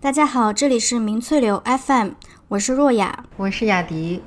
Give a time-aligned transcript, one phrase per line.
[0.00, 2.10] 大家好，这里是明翠流 FM，
[2.46, 4.22] 我是若雅，我是雅迪。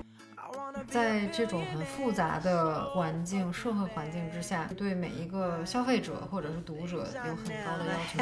[0.90, 8.20] 在这种很复杂的环境、社会环境之下，对每一个消费者或者是读者有很高的要求。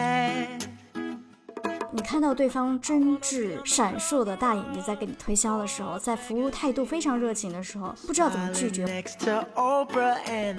[1.92, 9.04] 你看到对方真挚闪烁的大眼睛在给你推销的时候，在服务态度非常热情的时候，不知道怎么拒绝。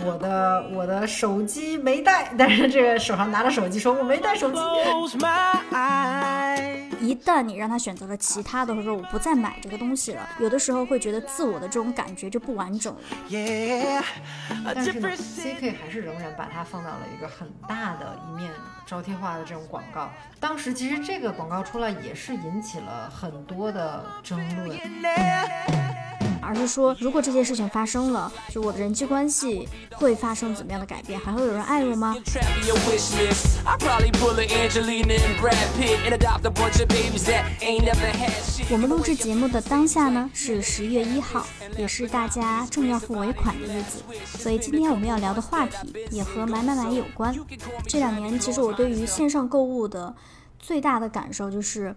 [0.05, 4.59] 我的我的手机没带，但是这个手上拿着手机说我没带手机。
[7.01, 13.01] 一旦你让他选择了其他的，或者说我不再买这个东西了，有的时候会觉得自我的这种感觉就不完整了。
[14.75, 18.53] 但是呢，CK 还是仍然把它放到了一个很大的一面
[18.85, 20.11] 招贴画的这种广告。
[20.39, 24.79] 当时其实这个广告出来也是引起了很多的争论。
[26.43, 31.19] 而是说，如果这件事情发生了，就我的人际关系会发生怎么样的改变？
[31.19, 32.17] 还会有人爱我吗？
[38.71, 41.45] 我们录制节目的当下呢，是十月一号，
[41.77, 44.03] 也是大家正要付尾款的日子，
[44.39, 47.35] 所以今天我们要聊的话题也和买买买有关。
[47.87, 50.15] 这两年，其实我对于线上购物的
[50.59, 51.95] 最大的感受就是，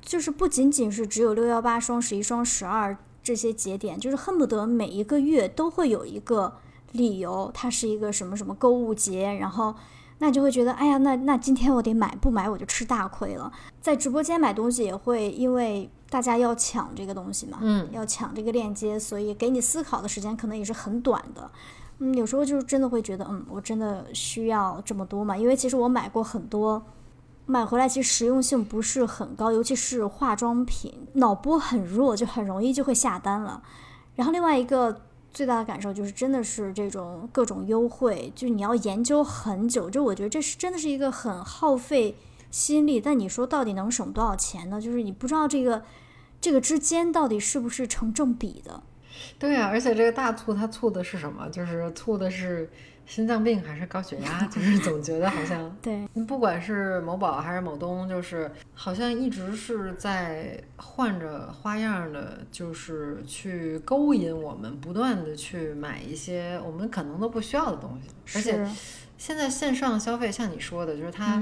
[0.00, 2.96] 就是不仅仅是只有六幺八、双十一、双十二。
[3.26, 6.58] 这些节点就是恨不得每一个月都会有一个
[6.92, 9.74] 理由，它是一个什么什么购物节，然后
[10.18, 13.52] 那就会觉得，哎呀，那那今天我得买，不买我就吃大亏了。
[13.80, 21.50] 在直播间买东西也会因为大家要抢这个东西嘛，嗯，要抢这个链接，所以给你思考的时间可能也是很短的。
[21.98, 25.36] 嗯，有时候就真的会觉得，嗯，我真的需要这么多嘛？
[25.36, 26.80] 因为其实我买过很多。
[27.48, 33.62] 买回来其实实用性不是很高，尤其是化妆品，脑波很弱，就很容易就会下单了。
[34.16, 39.88] 然后另外一个最大的感受就是，真的是这种各种优惠，就你要研究很久。
[39.88, 42.16] 就我觉得这是真的是一个很耗费
[42.50, 43.00] 心力。
[43.00, 44.80] 但你说到底能省多少钱呢？
[44.80, 45.84] 就是你不知道这个
[46.40, 48.82] 这个之间到底是不是成正比的。
[49.38, 51.48] 对啊，而且这个大促它促的是什么？
[51.50, 52.68] 就是促的是。
[53.06, 68.10] 心脏病还是高血压，就是 总觉得好像对，不管是某宝还是某东，就是好像一直是在换着花样的，就是去勾引我们，不断的去买一些我们可能都不需要的东西。
[68.36, 68.68] 而且
[69.16, 71.40] 现在线上消费，像你说的，就是它，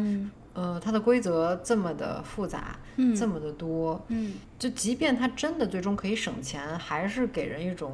[0.52, 7.90] 呃，它的规则这么的复杂，嗯这么的多，嗯，就即便它真的最终可以省钱，还是给人一种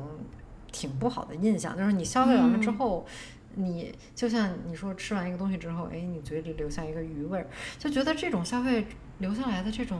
[0.72, 3.06] 挺不好的印象，就是你消费完了之后。
[3.54, 7.46] 你就像你说吃完一个东西之后，哎，你嘴里留下一个余味儿，
[7.78, 8.86] 就觉得这种消费
[9.18, 9.98] 留下来的这种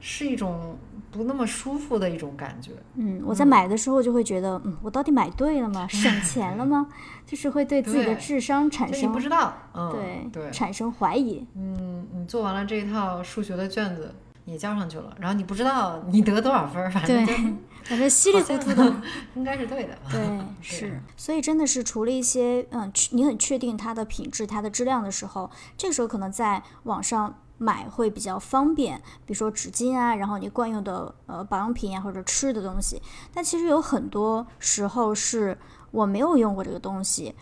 [0.00, 0.78] 是一种
[1.10, 2.72] 不那么舒服的一种感觉。
[2.94, 5.86] 嗯，我在买的时候就会觉得，嗯，我到底买对了吗？
[5.90, 6.86] 省钱了吗？
[7.26, 11.46] 就是会对自己的智商产生不知道，嗯，对对，产生怀疑。
[11.54, 14.14] 嗯，你做完了这一套数学的卷子。
[14.44, 19.02] 也交上去了，然后你不知道你得多少分，反正反正稀里糊涂的，
[19.34, 19.98] 应该是对的。
[20.10, 33.00] 对， 是，所以真的是除了一些嗯，你很确定它的品质、它的质量的时候，这个时候可能在网上买会比较方便，比如说纸巾啊，然后你惯用的呃保养品啊或者吃的东西。
[33.32, 35.56] 但其实有很多时候是
[35.90, 37.34] 我没有用过这个东西。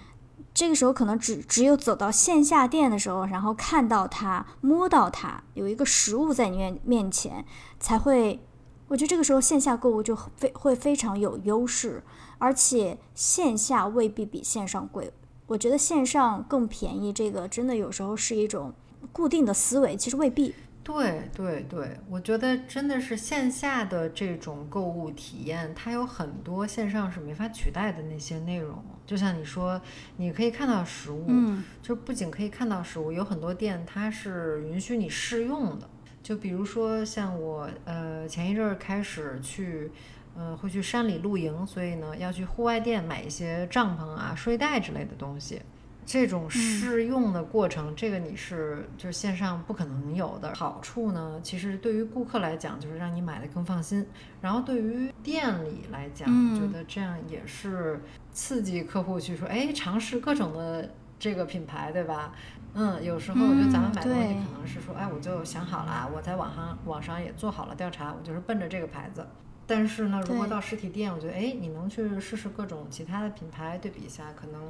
[0.54, 7.44] 这个时候可能只只有走到线下店的时候，然后看到它、摸到它，有一个实物在你面面前，
[7.80, 8.40] 才会。
[8.88, 12.02] 我觉得这个时候线下购物就非会非常有优势，
[12.38, 15.12] 而且线下未必比线上贵。
[15.48, 18.72] 我觉得线上更便宜，这个真的有时候是一种
[19.12, 20.54] 固定的思维，其实未必。
[20.84, 28.84] 对对对，我觉得真的是线下的这种购物体验，它有很多线上是没法取代的那些内容。
[29.04, 29.80] 就像你说，
[30.16, 35.90] 你可以看到实物，嗯，就不仅可以看到实物，有很多店它是允许你试用的。
[36.26, 39.88] 就比如说像我，呃，前一阵儿开始去，
[40.36, 45.62] 呃，会去山里露营，所以呢要去户外店买一些帐篷啊、睡袋之类的东西。
[46.04, 50.52] 这种试用的过程，这个你是就是线上不可能有的。
[50.56, 54.04] 好处呢，其实对于顾客来讲，就是让你买的更放心。
[54.40, 56.28] 然后对于店里来讲，
[56.58, 58.00] 觉得这样也是
[58.32, 60.90] 刺激客户去说，哎，尝试各种的
[61.20, 62.32] 这个品牌，对吧？
[62.76, 69.26] 嗯，有时候我觉得咱们买东西可能是说，哎，我就想好了，我在网上网上也做好了调查，我就是奔着这个牌子。
[69.66, 74.60] 但是呢，如果到实体店，我觉得，哎，你能去试试各种其他的品牌，对比一下，可能。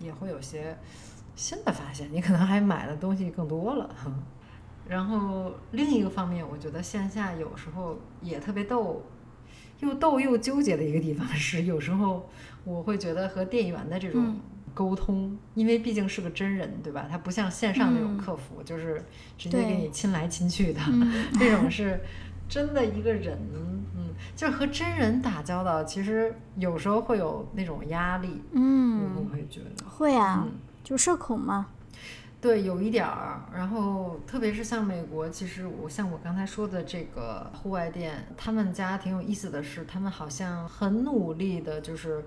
[0.00, 0.76] 也会有些
[1.36, 3.88] 新的发现，你可能还买的东西更多了。
[4.88, 9.00] 然后另一个方面，我觉得线下有时候也特别逗，
[9.78, 12.28] 又逗又纠结的一个地方是，有时候
[12.64, 14.40] 我会觉得和店员的这种
[14.74, 17.06] 沟通，因为毕竟是个真人，对吧？
[17.10, 19.04] 他不像线上那种客服，就是
[19.36, 20.80] 直接给你亲来亲去的，
[21.38, 22.00] 这种是
[22.48, 23.38] 真的一个人，
[23.96, 30.46] 嗯，就是和真人打交道，其实有时候会有那种压力，嗯，我会觉得会啊，
[30.82, 31.66] 就社恐嘛。
[32.40, 33.40] 对，有一点儿。
[33.54, 42.24] 然后，特别是像美国，其实我像我刚才说的这个户外店，他们家挺有意思的是，他们好像很努力的，就是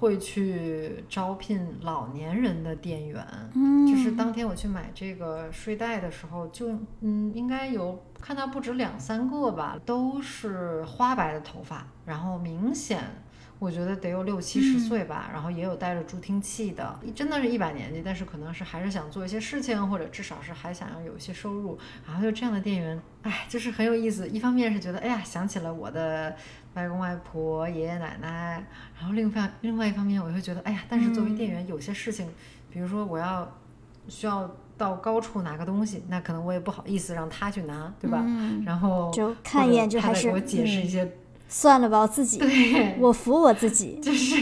[0.00, 3.24] 会去招聘老年人的店员。
[3.54, 6.70] 嗯，就是当天我去买这个睡袋的时候，就
[7.00, 13.04] 嗯，应该有看到不止两三个吧，都是花白的头发，然后明显。
[13.58, 21.78] 我觉得得有六七十岁吧，然后也有带着助听器的，真的是一把年纪，但是可能是还是想做一些事情，或者至少是还想要有一些收入。
[22.06, 24.26] 然后就这样的店员，哎，就是很有意思。
[24.26, 26.34] 一方面是觉得，哎呀，想起了我的
[26.74, 28.64] 外公外婆、爷爷奶奶。
[28.98, 32.26] 然后另外另外一方面，我会觉得，哎呀，但是作为店员，有些事情，
[32.70, 33.50] 比如说我要
[34.08, 38.24] 需要到高处拿个东西，那可能我也不好意思让他去拿，对吧？
[38.64, 41.10] 然后就看一眼就还是给我解释一些。
[41.52, 42.40] 算了吧，我自己，
[43.00, 44.40] 我服我自己，就是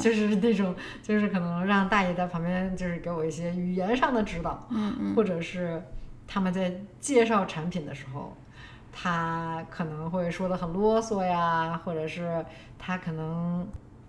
[0.00, 5.80] 就是那种，就是可能让大爷在旁边，就是给我一些语言上的指导，嗯嗯，或者是
[6.26, 8.36] 他们在介绍产品的时候，
[8.92, 12.44] 他可能会说的很啰嗦呀，或者是
[12.78, 13.66] 他可能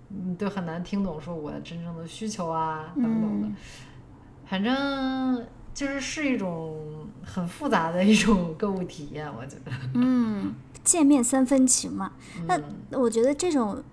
[0.10, 3.48] 嗯都很难听懂说我的真正的需求啊等等的，
[4.46, 10.54] 反正就是是一种很复杂的一种购物体验，我觉得，嗯。
[10.82, 12.14] 见面三分情嘛，
[12.48, 12.60] 那
[12.98, 13.84] 我觉得这种，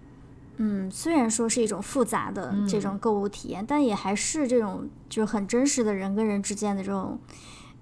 [0.56, 7.18] 嗯，虽然说是一种复杂的这种购物体验，但也还是这种就是很真实的人跟人之间的这种，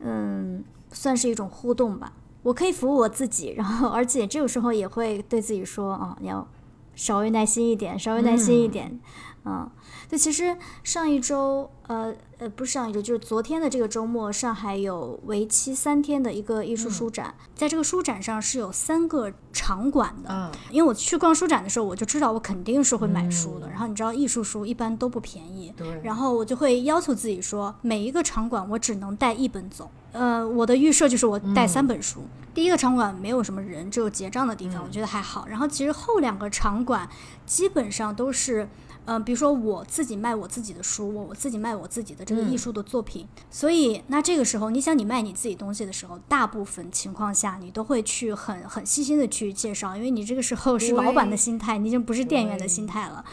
[0.00, 2.12] 嗯，算是一种互动吧。
[2.44, 6.46] 我可以服务我自己，然后而且这个时候也会对自己说啊，你要
[6.94, 9.00] 稍微耐心一点，稍微耐心一点，
[9.44, 9.68] 嗯。
[10.08, 20.52] 对，其实上一周，呃呃，不是上一周，就是昨天的这个周末，上海有为期三天的一个艺术书展，在这个书展上是有三个场馆的。
[20.70, 23.68] 因为我去逛书展的时候，我就知道我肯定是会买书的。
[23.68, 25.72] 然后你知道，艺术书一般都不便宜。
[25.76, 26.00] 对。
[26.02, 29.90] 然后我就会要求自己说，每一个场馆我只能带一本走。
[30.12, 32.20] 呃，我的预设就是我带三本书。
[32.52, 35.46] 第一个场馆没有什么人，只有结账的地方，我觉得还好。
[35.48, 37.08] 然后其实后两个场馆
[37.46, 38.68] 基本上都是。
[39.06, 53.24] 嗯，比如说我自己卖我自己的书，我我自己卖我自己的这个艺术的作品，所以那这个时候，你想你卖你自己东西的时候，大部分情况下你都会去很很细心的去介绍，因为你这个时候是老板的心态，你已经不是店员的心态了。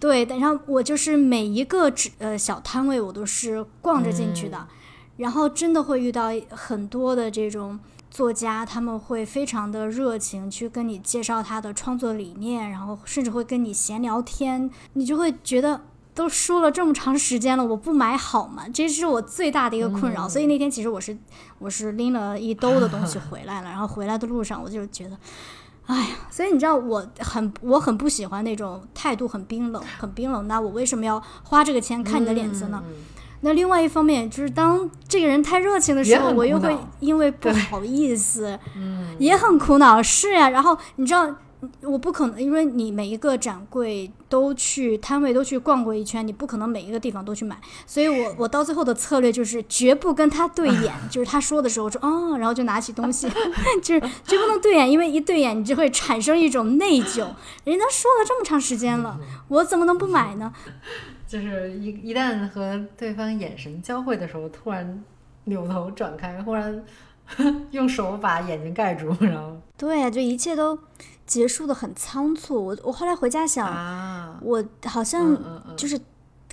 [0.00, 4.66] 对，然后我就是每一个只呃小摊位我都是逛着进去的，
[5.18, 7.78] 然后真的会遇到很多的这种。
[8.14, 15.80] 作家他们会非常的热情，去跟你介绍他的创作理念，然后甚至会跟你闲聊天，你就会觉得
[16.14, 18.66] 都说了这么长时间了，我不买好吗？
[18.72, 20.28] 这是我最大的一个困扰。
[20.28, 21.18] 所以那天其实我是
[21.58, 25.18] 我是拎了一兜的东西回来了， 然后回来的路上我就觉得，
[25.86, 30.46] 哎呀，所以你知道我很我很不喜欢那种态度很冰冷、很冰冷。
[30.46, 32.80] 那我为什么要花这个钱看你的脸色呢？
[33.44, 40.02] 那另外一方面就是，当这个人太热情的时候，我又会因为不好意思，嗯，也很苦恼。
[40.02, 41.28] 是呀，然后你知道，
[41.82, 47.60] 我不可能，因为你每一个展柜都去摊位都去逛过一圈，你不可能每一个地方都去买。
[47.86, 53.28] 所以我我到最后的策略就是绝不跟他对眼， 就是他说的时候说哦，然后就拿起东西，
[53.82, 57.26] 就是 绝不能对眼，因为一对眼你就会产生一种内疚。
[57.64, 60.50] 人家说了这么长时间了，我怎么能不买呢？
[61.34, 65.02] 就是一一旦和对方眼神交汇的时候，突然
[65.46, 66.84] 扭头转开，忽然
[67.72, 70.78] 用手把眼睛盖住，然后对呀，就一切都
[71.26, 72.64] 结束的很仓促。
[72.66, 75.36] 我我后来回家想，我好像
[75.76, 76.00] 就是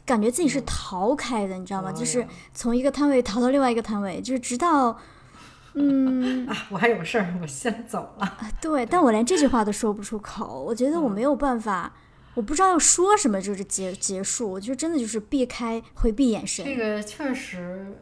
[0.04, 1.92] 感觉自己是逃开的，你知道吗？
[1.92, 4.98] 就是从一个摊位逃到另外一个摊位，就是直到
[5.76, 8.38] 嗯啊，我还有事儿，我先走了。
[8.60, 11.94] 对，但我连这句话都说不出口，我觉得我没有办法。
[12.34, 14.50] 我不知道要说什么，就是结结束。
[14.50, 16.64] 我觉得真的就是避开、回避眼神。
[16.66, 17.98] 这个确实，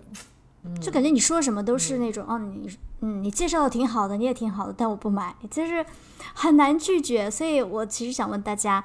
[0.80, 2.70] 就感觉你说什么都是那种，哦，你
[3.02, 5.84] 嗯，你介绍的挺好的，你也挺好的，但我不买，就是
[6.34, 7.32] 很难拒绝。
[7.32, 8.84] 所以我其实想问大家，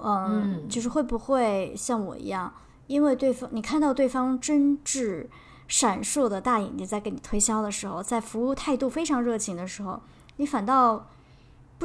[0.00, 2.54] 嗯，就是会不会像我一样，
[2.86, 5.26] 因为对方你看到对方真挚、
[5.66, 10.00] 闪烁的大眼睛在给你推销的时候，在服务态度非常热情的时候，
[10.36, 11.08] 你反倒。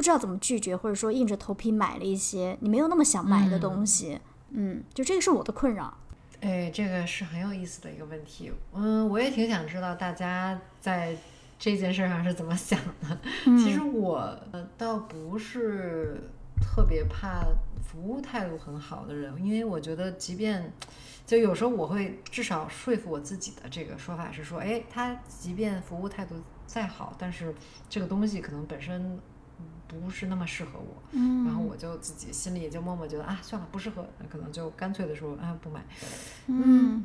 [0.00, 5.92] 不知道怎么拒绝，或者说硬着头皮买了一些你没有那么想买的东西，嗯，就这个是我的困扰。
[6.40, 11.14] 哎，这个是很有意思的一个问题，嗯，我也挺想知道大家在
[11.58, 13.20] 这件事上是怎么想的。
[13.44, 14.34] 其实我
[14.78, 16.18] 倒不是
[16.62, 17.44] 特别怕
[17.86, 20.72] 服务态度很好的人，因为我觉得即便。
[21.26, 26.34] 就有时候我会至少说服我自己的这个说法是说，哎，他即便服务态度
[26.66, 27.54] 再好，但是
[27.88, 29.16] 这个东西可能本身
[29.88, 35.84] 不是那么适合我，嗯，然后我就自己心里也就默默觉得啊，算了，不适合，那可能就干脆的说啊不买，
[36.46, 37.04] 嗯，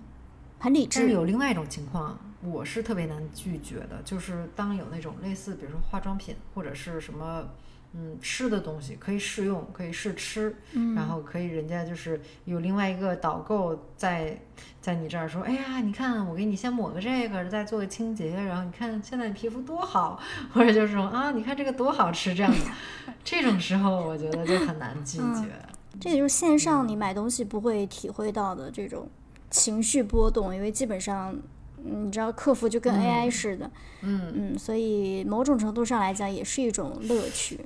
[0.60, 1.00] 很理智。
[1.00, 7.50] 但是有另外一种情况，我是特别难拒绝的，就是当有那种类似，比如说化妆品或者是什么。
[7.98, 10.54] 嗯，吃的东西可以试用，可以试吃，
[10.94, 14.38] 然后可以人家就是有另外一个导购在
[14.82, 20.20] 在你这儿说，哎呀，你看我给你先抹个这个，再做个清洁，然后你看现在皮肤多好，
[20.54, 25.48] 或者就是说啊，你看这个多好吃，这样的，这种时候我觉得就很难拒绝。
[25.98, 29.08] 这也就是线上你买东西不会体会到的这种
[29.50, 31.34] 情绪波动，因为基本上。
[31.86, 33.70] 你知道，客服就跟 AI 似的，
[34.02, 37.60] 嗯嗯，所以某种程度上来讲，也是一种乐趣，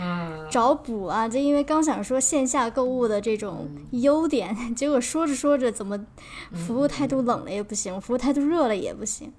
[0.00, 1.28] 嗯， 找补啊！
[1.28, 6.06] 就因为刚想说线下购物的这种优点， 结果说着说着，怎么
[6.52, 9.32] 服务态度冷了也不行，服务态度热了也不行，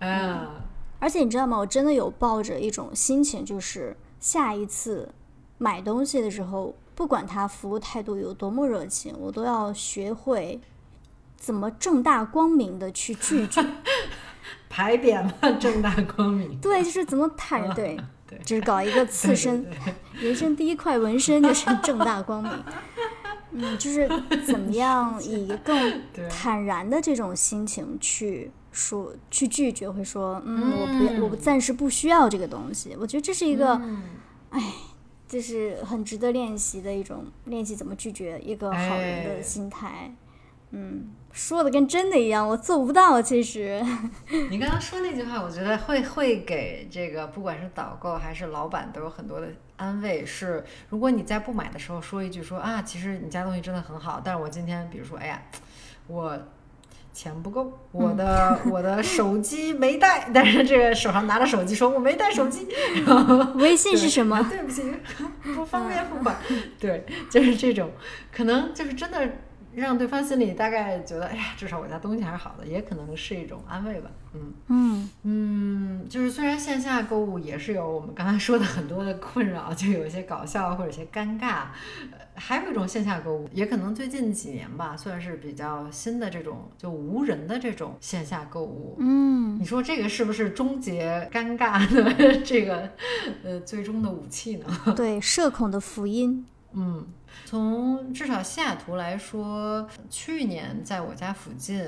[0.00, 0.46] 嗯，
[0.98, 1.58] 而且你知道吗？
[1.58, 5.08] 我真的有抱着一种心情，就是下一次
[5.58, 10.60] 买东西的时候，不管他服务态度有多么热情，我都要学会。
[11.42, 13.60] 怎么正大光明的去拒绝？
[14.70, 16.56] 牌匾嘛，正大光明。
[16.60, 19.66] 对，就是怎么坦对，对，就是搞一个刺身，
[20.14, 22.52] 人生第一块纹身就是正大光明。
[23.50, 24.08] 嗯，就是
[24.46, 32.96] 怎么样以更坦然的这种心情去说，去拒绝，会说，嗯，我不要，我暂时不需要这个东西。
[33.00, 33.82] 我觉得这是一个，
[34.50, 34.62] 哎，
[35.26, 40.14] 就是很值得练习的一种练习，怎么拒绝一个好人的心态。
[40.70, 41.10] 嗯。
[41.32, 43.20] 说的跟真的一样，我做不到。
[43.22, 43.82] 其实，
[44.50, 50.24] 你刚刚说那句话，我觉得会会给这个不管是导购还是老板都有很多的安慰。
[50.26, 55.42] 是，如果你在不买的时候说一句说啊，其实你家东西真的很好，但是我今天比如说，哎呀，
[56.06, 56.38] 我
[57.14, 62.68] 钱不够，我的我的手机没带，但是这个手上拿着手机说我没带手机，
[63.06, 64.38] 然后微信是什么？
[64.50, 64.82] 对不起，
[65.54, 66.36] 不方便付款。
[66.78, 67.90] 对，就是这种，
[68.30, 69.30] 可能就是真的。
[69.74, 74.10] 让对方心里大概觉得，哎呀，至少我家东西还是好的，也可能是一种安慰吧。
[74.34, 81.64] 嗯嗯嗯，就是虽然线下购物也是有我们刚才说的很多的困扰，就有一些搞笑或者一些尴尬，
[82.12, 88.96] 呃，还有一种线下购物，也可能最近几年吧，算是比较新的这种就无人的这种线下购物。
[89.00, 92.88] 嗯，你说这个是不是终结尴尬的 这个
[93.44, 94.66] 呃最终的武器呢？
[94.96, 96.46] 对，社恐的福音。
[96.72, 97.06] 嗯。
[97.46, 101.82] 从至少西雅图来说，去年在我家附近，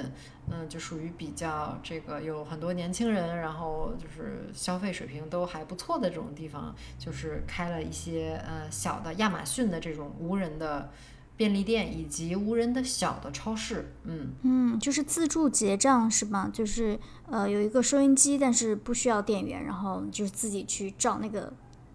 [0.50, 10.90] 嗯，就属于比较这个有很多年轻人，然后就是消费水平都还不错的这种地方，就是开了一些呃小的亚马逊的这种无人的
[11.36, 13.92] 便利店，以及无人的小的超市。
[14.04, 16.50] 嗯嗯，就是自助结账是吗？
[16.50, 16.98] 就是
[17.30, 21.52] 呃有一个收银机，但是不需要店员，然后就是自己去照那个。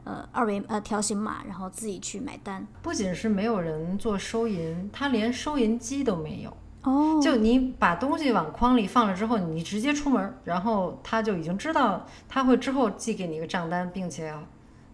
[0.09, 2.65] 呃，二维呃条形码，然后自己去买单。
[2.81, 6.57] 不仅是没有人做收银，他连收银机都没有。
[6.81, 14.33] 哦，就你把东西往筐里放了之后，你直接出门，然后他就已经知道，他会之后寄给你一个账单，并且，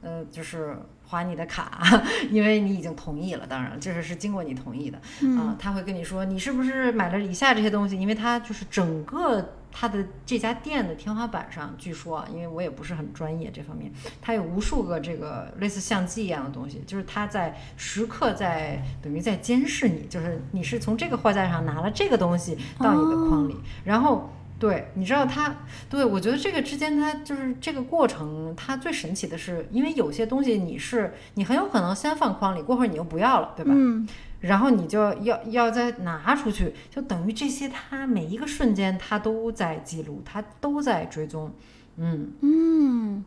[0.01, 0.75] 呃，就是
[1.07, 1.79] 划你的卡，
[2.29, 3.47] 因为你已经同意了。
[3.47, 4.99] 当然，这是是经过你同意的。
[5.21, 7.97] 嗯，他会跟你说，你是不是买了以下这些东西？
[7.97, 9.53] 因为他就是整个。
[9.77, 13.91] 他的这家店的天花板上，据说啊，因为我也不是很专业这方面，
[14.21, 25.53] 它有无数个这个类似相机一样的东西，就是他在时刻在等于在监视你，就是你是从这个货架上拿了这个东西到你的筐里，然后对，你知道他，
[25.89, 33.71] 对我觉得这个之间它就是这个过程，它最神奇的是，因为有些东西你是你很有可能先放筐里，过会儿你又不要了，对吧？
[33.75, 34.07] 嗯。
[34.41, 41.51] 然后你就要要再拿出去，就等于这些，它每一个瞬间它都在记录，它都在追踪，
[41.97, 43.25] 嗯嗯，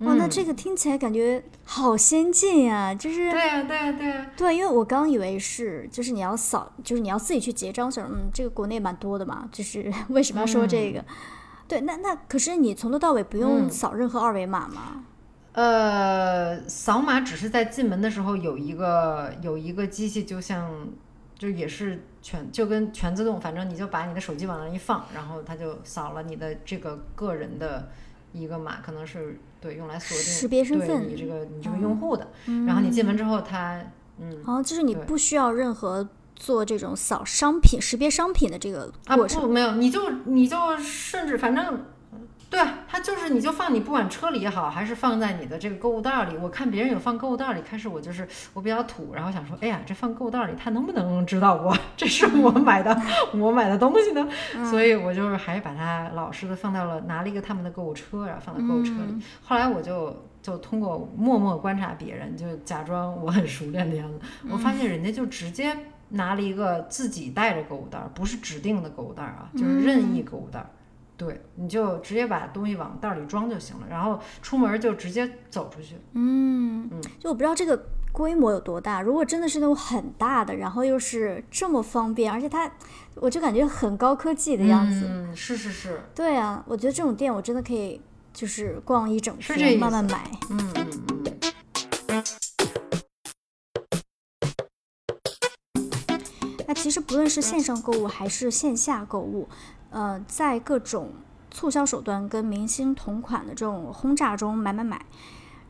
[0.00, 11.04] 哇，那这个听起来感觉好先进呀，就是对呀对呀对呀，对，因为我刚以为是就是你要扫，就是你要自己去结账，想嗯，这个国内蛮多的嘛，就是 为什么要说这个？
[11.68, 15.04] 对，那那可是你从头到尾不用扫任何二维码吗？
[15.52, 20.88] 呃，扫码只是在进门的时候有一个有一个机器，就像
[21.36, 27.90] 就也是全就跟全自动，反正你就把你的手机往那一放，然后它就扫了你的这个个人的
[28.32, 32.26] 一个码，可能是对用来锁定识别身份你这个你这个用户的。
[32.66, 33.80] 然后你进门之后，它
[34.18, 41.84] 嗯，哦，就是你不需要任何做这种扫商品识别商品的这个过程啊，不没有，你就你就甚至反正。
[42.50, 46.36] 对，它就是你就放你不管车里也好，还是放在你的这个购物袋里。
[46.36, 53.00] 我看别人有放购物袋里，开始我就是我比较土，然后想说，哎呀，这放购物袋里，他能不能知道我这是我买的
[53.34, 54.28] 我买的东西呢？
[54.68, 59.22] 所以我就是还是把它老实的放到了拿了一个他们的购物车，然后放在购物车里。
[59.44, 64.18] 后来我就就通过默默观察别人，就假装我很熟练的样子，
[64.50, 65.76] 我发现人家就直接
[66.08, 70.66] 拿了一个自己带着购物袋，不是指定的购物袋啊，就是任意购物袋。
[71.20, 75.94] 对，你就直接把东西往袋里装就行了，然后出门就直接走出去。
[76.14, 77.78] 嗯嗯，就我不知道这个
[78.10, 79.02] 规模有多大。
[79.02, 82.72] 如果真的是那种很大的，然后又是这么方便，而且它，
[83.16, 85.06] 我就感觉很高科技的样子。
[85.06, 86.00] 嗯，是是是。
[86.14, 88.00] 对啊，我觉得这种店我真的可以，
[88.32, 90.24] 就是逛一整天，慢慢买。
[90.48, 90.86] 嗯嗯
[91.26, 91.29] 嗯。
[96.80, 99.48] 其实不论是线上购物还是线下购物。
[99.90, 101.10] 呃，在各种
[101.50, 105.04] 促销手段跟明星同款的这种轰炸中买买买，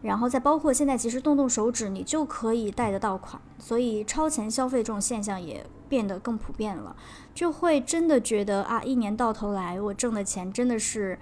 [0.03, 6.95] 然后再包括现在其实动动手指你就可以贷得到款，所以超前消费这种现象也变得更普遍了，
[7.35, 11.19] 就会真的觉得啊，一年到头来我挣的钱真的是，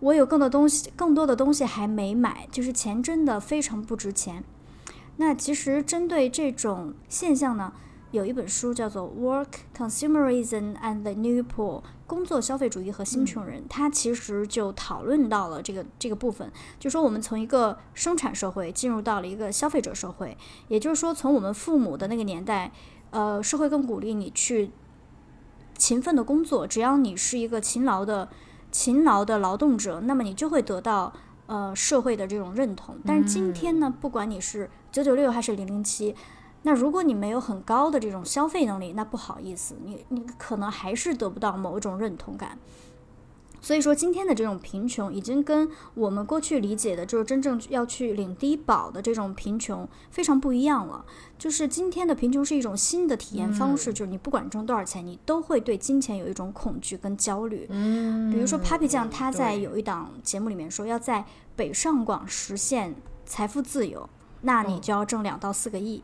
[0.00, 4.42] 我有更多东西，更多的东西还没买，就是钱真的非常不值钱。
[5.18, 7.74] 那其实针对这种现象呢？
[8.10, 16.50] 有一本书叫做《Work Consumerism and the New Poor》，工作消费主义和新穷人，它其实就讨论到了这个这个部分，
[16.80, 20.36] 就说我们从一个生产社会进入到了一个消费者社会，
[20.66, 22.72] 也就是说，从我们父母的那个年代，
[23.10, 24.72] 呃，社会更鼓励你去
[25.78, 28.28] 勤奋的工作，只要你是一个勤劳的
[28.72, 31.12] 勤劳的劳动者，那么你就会得到
[31.46, 32.96] 呃社会的这种认同。
[33.06, 36.16] 但是今天呢，不管你是九九六还是零零七。
[36.62, 42.58] 那如果你没有很高的这种消费能力，那不好意思，你你可能还是得不到某种认同感。
[43.62, 51.04] 所以说，今天的这种贫穷已经跟我们过去理解的，就是真正要去领低保的这种贫穷非常不一样了。
[51.38, 57.66] 就是今天的贫穷是一种新的体验方式，就是你不管挣多少钱，你都会对金钱有一种恐惧跟焦虑。
[57.68, 62.94] 嗯，比如说 Papi 酱他在有一档节目里面说，要在北上广实现
[63.26, 64.08] 财富自由。
[64.42, 66.02] 那你就要挣两到四个亿，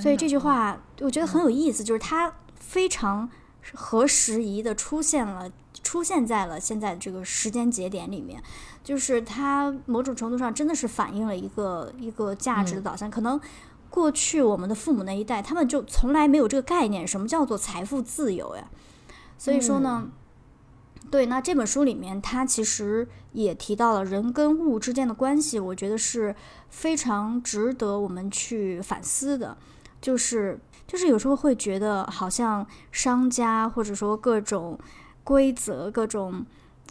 [0.00, 3.28] 所以这句话我觉得很有意思，就是它非常
[3.74, 5.50] 合时宜的出现了，
[5.82, 8.42] 出现在了现在这个时间节点里面，
[8.84, 13.10] 就是它某种程度上真的是反映了一个一个价值的导向。
[13.10, 13.40] 可能
[13.90, 18.68] 过去我们的父母那一代，他们就从来没有这个概念，什么叫做财富自由呀？
[19.38, 20.08] 所以说呢。
[21.10, 26.34] 对，那这本书里面，它其实也提到了人跟物之间的关系，我觉得是
[26.68, 29.56] 非常值得我们去反思的。
[30.00, 34.78] 就是，就是有时候会觉得，好像商家或者说各种
[35.24, 36.44] 规则、各种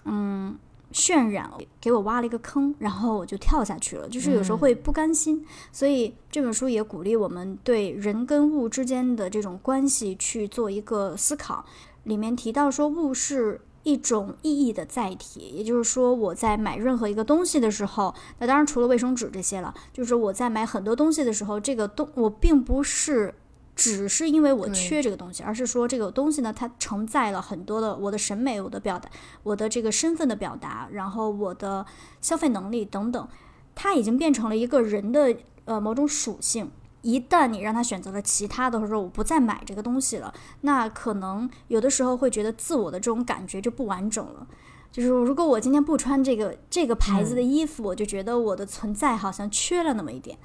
[0.05, 0.57] 嗯
[0.91, 4.09] 渲染，给我挖了一个坑，然后我就跳下去了。
[4.09, 11.65] 就是有时候会不甘心，所以这本书也鼓励我们对人跟物之间的这种关系去做一个思考。
[12.05, 13.61] 里面提到说，物是。
[13.83, 23.33] 一种意义的载体，也就是说，我在买任何一个东西的时候，那当然除了卫生纸这些了，就是我在买很多东西的时候，这个东我并不是
[23.75, 29.09] 只是因为我缺这个东西，而是说这个东西呢，它承载了很多的我的审美、我的表达、
[29.43, 31.85] 我的这个身份的表达，然后我的
[32.21, 33.27] 消费能力等等，
[33.73, 36.69] 它已经变成了一个人的呃某种属性。
[37.01, 44.47] 一旦你让他选择了其他的，或者说我不再买这个东西了，那可能有的时候会觉得自我的这种感觉就不完整了。
[44.91, 50.37] 就是如果我今天不穿这个这个牌子的衣服，我就觉得我的存在好像缺了那么一点。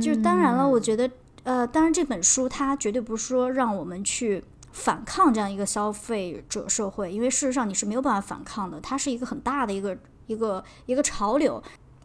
[0.00, 1.10] 就是当然了，我觉得
[1.42, 11.60] 呃，当然这本书它绝对不是说让我们去反抗这样一个消费者社会，因为事实上你是没有办法反抗的，它是一个很大的一个一个一个潮流。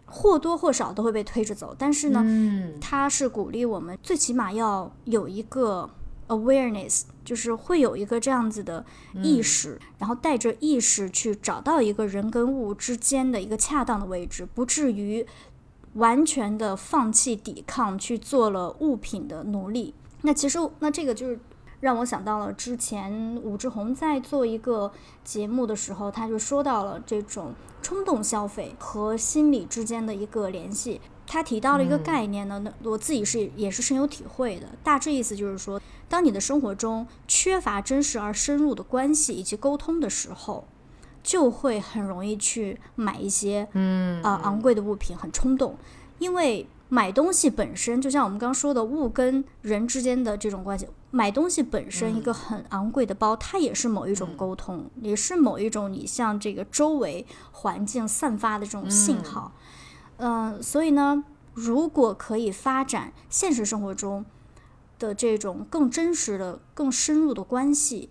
[0.09, 2.23] 或多或少都会被推着走，但是呢，
[2.79, 5.89] 他是鼓励我们最起码要有一个
[6.29, 8.85] awareness，就是会有一个这样子的
[9.21, 15.25] 意识，然后带着意识去找到一个人跟物之间的一个恰当的位置，不至于
[15.95, 19.93] 完全的放弃抵抗，去做了物品的奴隶。
[20.21, 21.37] 那其实，那这个就是
[21.81, 24.91] 让我想到了之前武志红在做一个
[25.25, 27.53] 节目的时候，他就说到了这种。
[27.87, 34.67] 冲动消费和心理之间的一个联系，他提到了一个概念呢，那我自己是也是深有体会的。
[34.83, 40.67] 大致意思就是说，当你的生活中缺乏真实而深入的关系以及沟通的时候，
[41.23, 45.77] 就会很容易去买一些嗯啊昂贵的物品，很冲动，
[46.19, 59.51] 因为买东西本身，就像我们刚说的物跟人之间的这种关系，买东西本身一个很昂贵的包，它也是某一种沟通，也是某一种你向这个周围环境散发的这种信号。
[60.17, 61.23] 嗯，所以呢，
[61.53, 64.25] 如果可以发展现实生活中
[64.97, 68.09] 的这种更真实的、更深入的关系，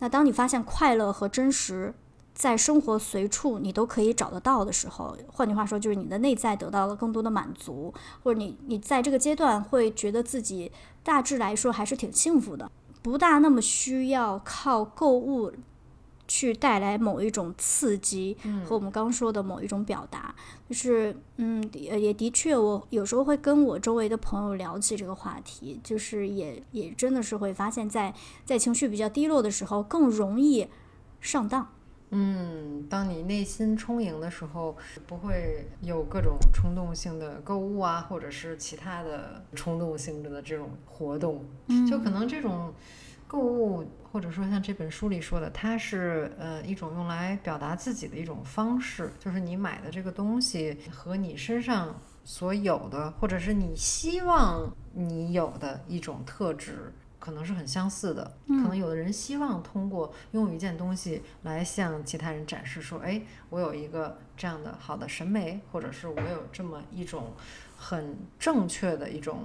[0.00, 1.94] 那当你发现快乐和真实。
[2.38, 10.70] 在生活随处你都可以找得到的时候，换句话说，就是你的内在得到了更多的满足，或者你你在这个阶段会觉得自己
[11.02, 12.70] 大致来说还是挺幸福的，
[13.02, 15.52] 不大那么需要靠购物
[16.28, 20.32] 去带来某一种刺激和我们刚说的某一种表达。
[20.68, 30.68] 就是嗯，也的确，我有时候会跟我周围的朋友聊起这个话题，就是也也真的是会发现，在在情绪比较低落的时候，更容易
[31.20, 31.72] 上当。
[32.10, 41.44] 嗯，当你内心充盈的时候，不会有各种冲动性的购物啊，或者是其他的冲动性质的这种活动。
[41.88, 42.72] 就可能这种
[43.26, 51.94] 购物，或者说像这本书里说的，它是呃一种用来表达自己的一种方式，就是你买的这个东西和你身上
[52.24, 56.90] 所有的，或者是你希望你有的一种特质。
[57.18, 67.32] 可能是很相似的，可能有的人希望通过拥有一件东西来向其他人展示说，哎，我有一个这样的好的审美，或者是我有这么一种
[67.76, 69.44] 很正确的一种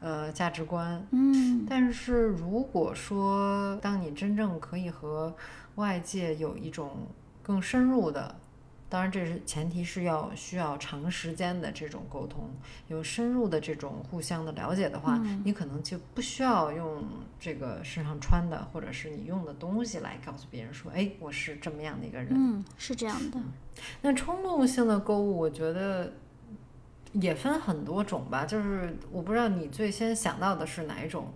[0.00, 1.06] 呃价值观。
[1.12, 5.34] 嗯，但是如果说当你真正可以和
[5.76, 7.06] 外界有一种
[7.42, 8.36] 更深入的。
[8.94, 12.48] 当然，这是前提是要需要长时间的这种沟通，
[12.86, 17.02] 有深入的这种互相的了解的话，你可能就不需要用
[17.40, 22.28] 这个身上穿的或者是你用的东西来告诉别人说，哎，我是这么样的一个人。
[22.30, 23.40] 嗯，是这样的。
[24.02, 26.12] 那冲动性的购物，我觉得
[27.14, 31.34] 也分很多种吧，就是我不知道你最先想到的是哪一种。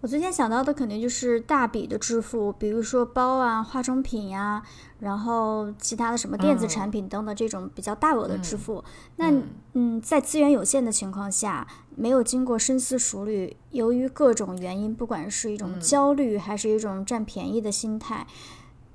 [0.00, 4.62] 我最先想到的肯定就是大笔的支付，比如说包啊、化妆品呀，
[5.00, 8.84] 然后其他的什么电子产品等等这种比较大额的支付。
[9.16, 9.32] 那
[9.72, 18.24] 嗯，在资源有限的情况下，没有经过深思熟虑，由于各种原因，不管是一种焦虑还是一种占便宜的心态，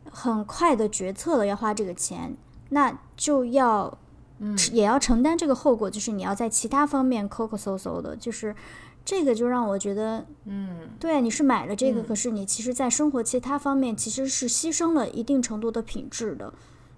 [0.09, 2.37] 很快的决策了要花这个钱，
[2.69, 3.97] 那就要
[4.71, 8.55] 也要承担这个后果，就是你要在其他方面抠抠搜搜的，就是。
[9.05, 16.53] 这个就让我觉得，嗯，对，你是买了这个，可是你其实，在生活其他方面其实是牺牲了一定程度的品质的，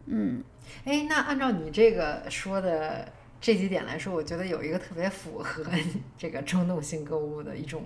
[0.06, 0.44] 嗯，
[0.84, 5.64] 哎，那按照你这个说的这几点来说，我觉得有一个特别符合
[6.18, 7.84] 这个冲动性购物的一种，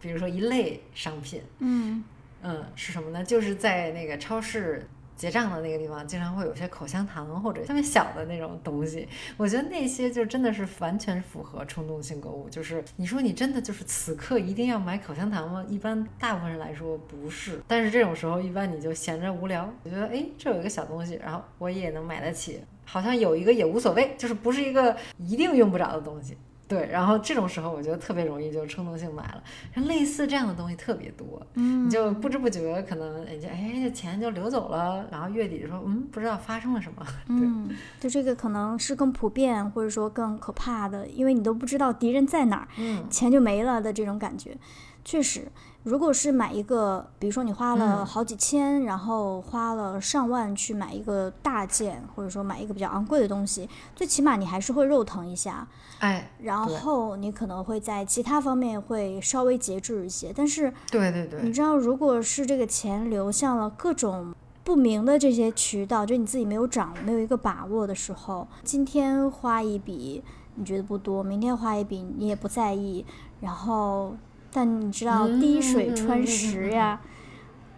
[0.00, 2.04] 比如说一类商品，嗯
[2.42, 3.24] 嗯，是什么呢？
[3.24, 4.86] 就是在那个超市。
[5.18, 12.48] 结账的那个地方经常会有些口香糖或者特别小的那种东西，我觉得那些就真的是完全符合冲动性购物。
[12.48, 15.64] 就是你说你真的就是此刻一定要买口香糖吗？
[15.68, 26.38] 一般大部分人来说不是，但是这种时候一般你就闲着无聊，我觉得哎这有一个小东西，然后我也能买得起，好像有一个也无所谓，就是不是一个一定用不着的东西。
[26.68, 29.42] 对，然后这种时候我觉得特别容易就冲动性买了，
[29.74, 44.56] 像类似这样的东西特别多，嗯，你就不知不觉可能人家哎这钱就流走了，然后月底说嗯不知道发生了什么，嗯，就这个可能是更普遍或者说更可怕的，因为你都不知道敌人在哪儿，嗯，钱就没了的这种感觉，
[45.04, 45.48] 确实。
[45.84, 55.66] 如果是买一个，比如说你花了好几千，然后花了上万去买一个大件，或者说买一个比较昂贵的东西，最起码你还是会肉疼一下，
[56.00, 60.30] 哎，然后你可能会在其他方面会稍微节制一些。
[60.34, 70.22] 但是，对对对，你知道，如果是这个钱流向了各种不明的这些渠道，就你自己没有掌没有一个把握的时候，今天花一笔
[70.56, 73.06] 你觉得不多，明天花一笔你也不在意，
[73.40, 74.14] 然后。
[74.50, 77.00] 但你知道滴水穿石呀，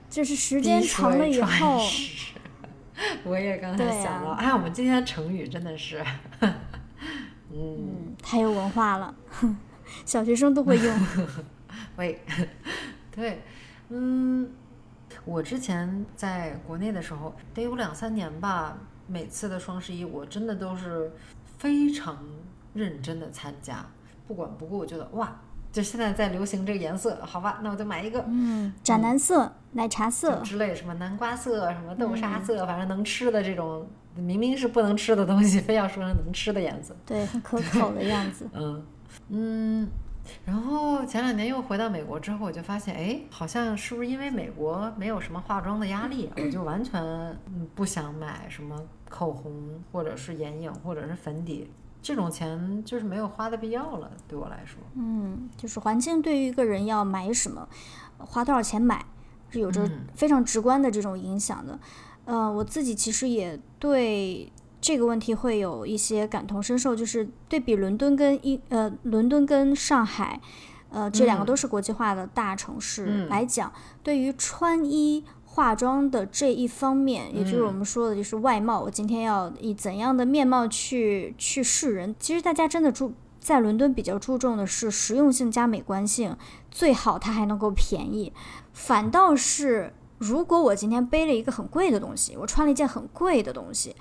[0.08, 1.80] 就是时间长了以后，
[3.24, 6.04] 我也刚才想到，哎，我们今天的成语真的是，
[7.52, 9.14] 嗯，太有文化了，
[10.06, 11.06] 小学生都会用。
[11.96, 12.20] 喂，
[13.10, 13.42] 对，
[13.88, 14.48] 嗯，
[15.24, 18.78] 我之前在国内的时候，得有两三年吧，
[19.08, 21.10] 每次的双十一，我真的都是
[21.58, 22.24] 非常
[22.74, 23.84] 认真的参加，
[24.28, 25.40] 不管不顾，我觉得哇。
[25.72, 28.24] 就现在在流行这个颜色，好吧，那我就买一个。
[28.26, 36.96] 嗯，斩男色、奶茶色之类，什么南瓜色、什么豆沙色，反正能吃的这种，明明是不能吃的东西，非要说成能吃的颜色。
[37.06, 38.48] 对，很可口的样子。
[38.54, 38.84] 嗯
[39.28, 39.88] 嗯，
[40.44, 47.00] 然后前两年又回到美国之后，我就发现，哎，好像是不是因为美国没有什么化妆的压力， 我就完全
[47.76, 48.76] 不想买什么
[49.08, 49.52] 口红，
[49.92, 51.70] 或者是眼影，或者是粉底。
[52.02, 54.80] 这种钱就是没有花的必要了，对我来说。
[54.94, 57.68] 嗯，就是环境对于一个人要买什么，
[58.18, 59.04] 花多少钱买，
[59.50, 61.78] 是有着嗯非常直观的这种影响的。
[62.24, 70.40] 呃，我自己其实也对这个问题会有一些感同身受，就是对比伦敦跟一呃伦敦跟上海，
[70.90, 75.24] 呃这两个嗯都是国际化的大城市嗯来讲，对于穿衣。
[75.52, 78.80] 化妆的这一方面，也就是我嗯们说的，就是外貌。
[78.80, 82.14] 我今天要以怎样的面貌去去示人？
[82.20, 86.36] 其实大家真的注在伦敦比较注重的是实用性加美观性，
[86.70, 88.32] 最好它还能够便宜。
[88.72, 93.96] 反倒是如果我今天背了一个很贵的东西，我穿了一件很贵的东西，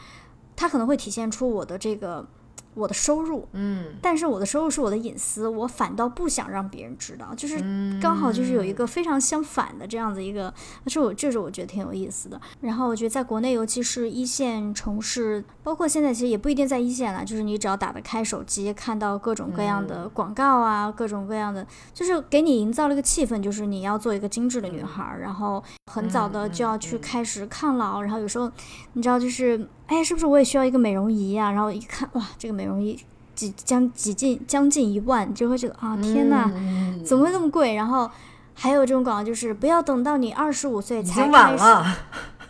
[0.56, 2.28] 它可能会体现出我的这个
[2.74, 3.96] 我的收入，嗯。
[4.02, 10.54] 但是我的收入是我的隐私，我反倒不想让别人知道，就是嗯，刚好就是有一个非常相反的这样子一个，
[10.86, 12.40] 这我这是我觉得挺有意思的。
[12.62, 28.52] 然后我觉得在国内，尤其是一线城市，包括现在其实也不一定在一线了，就是你只要打得开手机，看到各种各样的广告啊，各种各样的，就是给你营造了一个气氛，就是你要做一个精致的女孩儿，然后很早的就要去开始抗老，然后有时候
[28.94, 31.52] 你知道就是，哎，是不是我也需要一个美容仪啊？
[31.52, 32.98] 然后一看，哇，这个美容仪
[33.34, 36.50] 几将几近将近一万，就会觉得啊，天呐！
[36.56, 37.74] 嗯怎么会那么贵？
[37.74, 38.10] 然后
[38.54, 41.64] 还有这种广告，就是不要等到你二十五岁已才经晚开始。
[41.64, 41.98] 了。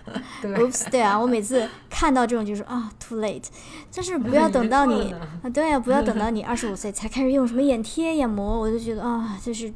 [0.42, 3.46] 对，Oops，对啊，我每次看到这种就是啊，too late，
[3.92, 9.72] 就是不要等到你 啊，对啊，不要等到你 二十五岁才开始用什么眼贴、眼膜，我就觉得啊，就是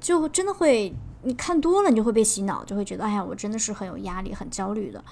[0.00, 0.92] 就真的会，
[1.22, 5.04] 你看多了，你就会被洗脑，就会觉得哎呀，我真的是很有压力、很焦虑的。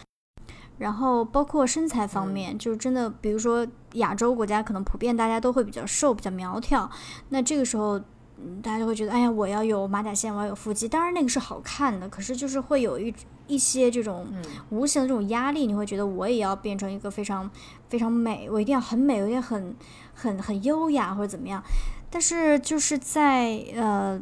[0.79, 6.91] 然后包括身材方面，就是真的，比如说亚洲国家可能普遍大家都会比较瘦、比较苗条，
[7.29, 7.97] 那这个时候，
[8.39, 10.89] 嗯，大家就会觉得，哎呀，我要有马甲线，我要有腹肌。
[10.89, 13.15] 当然那个是好看的，可是就是会有一
[13.47, 17.49] 一些这种嗯无形的这种压力，你会觉得我也要变成一个非常
[17.89, 19.77] 非常美，我一定要很美，我一定要很
[20.13, 21.63] 很很优雅或者怎么样。
[22.11, 24.21] 但是就是在呃。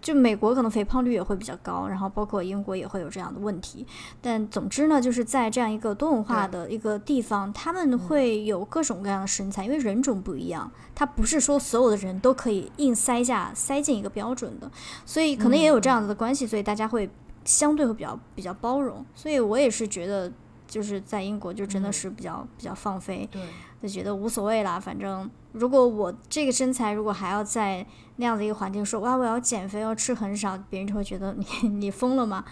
[0.00, 3.86] 就美国可能肥胖率也会比较高，然后包括英国也会有这样的问题。
[4.20, 14.70] 但总之呢，就是在这样一个多文化的一个地方，他们会有各种各样的身材，因为人种不一样，它不是说所有的人都可以硬塞下塞进一个标准的，
[15.04, 17.08] 所以可能也有这样子的关系，所以大家会
[17.44, 19.04] 相对会比较比较包容。
[19.14, 20.32] 所以我也是觉得，
[20.66, 23.42] 就是在英国就真的是比较、比较放飞，对，
[23.82, 27.86] 就觉得无所谓啦，反正如果我这个身材，如果还要在
[28.16, 32.44] 那样的一个环境说哇我要减肥，要吃很少，别人就会觉得你 你疯了吗？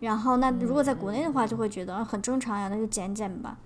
[0.00, 3.56] 然后那如果在国内的话，就会觉得、很正常呀，那就减减吧。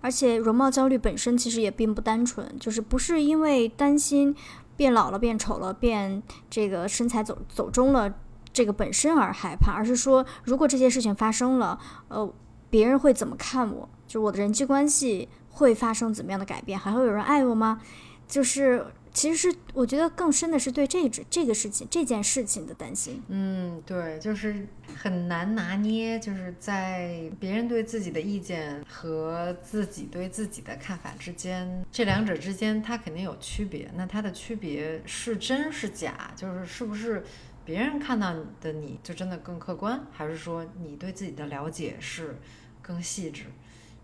[0.00, 4.36] 而且容貌焦虑本身其实也并不单纯，就是不是因为担心
[4.76, 8.14] 变老了、变丑了、变这个身材走走中了
[8.52, 12.32] 这个本身而害怕，而是说如果这些事情发生了，呃，
[12.70, 13.88] 别人会怎么看我？
[14.06, 16.78] 就我的人际关系会发生怎么样的改变？
[16.78, 17.82] 还会有人爱我吗？
[18.26, 23.22] 就是其实是我觉得更深的是对这只这个事情这件事情的担心。
[23.28, 33.90] 嗯，对，就是很难拿捏，就是在别人对自己的意见和自己对自己的看法之间，这两者之间它肯定有区别。
[33.96, 36.30] 那它的区别是真是假？
[36.36, 37.24] 就是是不是
[37.64, 42.38] 别人看到的你就真的更客观，还是说你对自己的了解是
[42.82, 43.44] 更细致？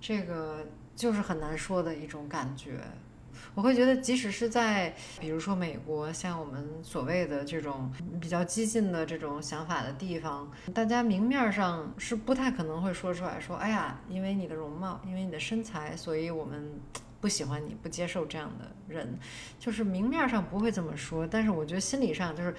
[0.00, 2.80] 这个就是很难说的一种感觉。
[3.54, 16.68] 我会觉得，即使是在比如说美国，像我们所谓的这种比较激进的这种想法的地方，大家明面上是不太可能会说出来说，哎呀，因为你的容貌，因为你的身材，所以我们
[17.20, 19.18] 不喜欢你，不接受这样的人，
[19.58, 22.54] 就是明面上不会这么说，但是我觉得心理上就是。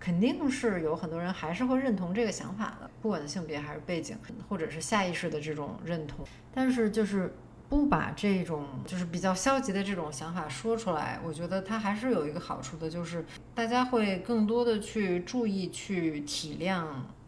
[0.00, 4.16] 肯定是有很多人还是会认同这个想法的，不管性别还是背景，
[4.48, 6.24] 或者是下意识的这种认同。
[6.54, 7.34] 但是就是
[7.68, 16.84] 不把这种就是比较消极的这种想法说出来，我觉得它还是有一个好处的，就是大家会更多的去注意、去体谅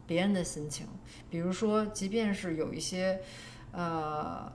[0.07, 0.87] 别人的心情。
[1.29, 3.21] 比如说，即便是有一些，
[3.73, 4.53] 呃。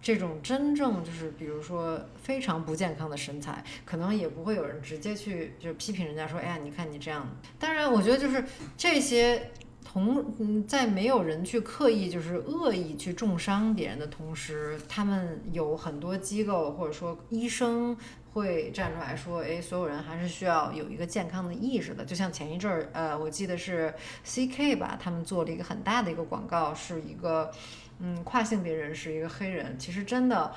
[0.00, 7.26] 这种真正就是，比如说非常不健康的身材，可能也不会有人直接去就批评人家说，哎呀，你看你这样。
[7.58, 8.44] 当然，我觉得就是
[8.76, 9.50] 这些
[9.98, 17.96] 同嗯，在没有人去刻意就是恶意去重伤别人的同时，他们有很多机构或者说医生
[18.32, 22.04] 会站出来说，哎，所有人还是需要有一个健康的意识的。
[22.04, 23.92] 就像前一阵儿，呃，我记得是
[24.24, 27.50] CK 吧，他们做了一个很大的一个广告，是一个
[27.98, 30.52] 嗯跨性别人是，一个黑人，其实真的，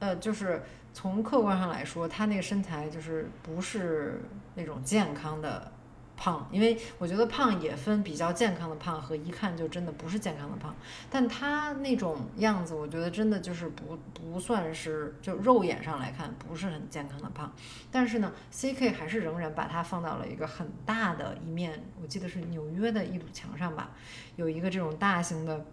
[0.00, 4.22] 呃，就是从客观上来说，他那个身材就是不是
[4.54, 5.70] 那种健康的。
[6.16, 10.74] 胖，因为我觉得胖也分比较健康的胖和一看就真的不是健康的胖，
[11.10, 17.52] 但他那种样子，我觉得真的就是不不算是就肉眼上来看不是很健康的胖，
[17.90, 23.90] 但是呢，CK 还是仍然把它放到了一个很大的一面，我记得是纽约的一堵墙上吧，
[24.36, 25.64] 有一个这种大型的，